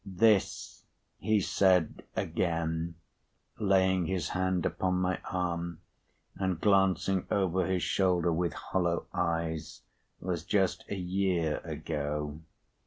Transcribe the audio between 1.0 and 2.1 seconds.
he said,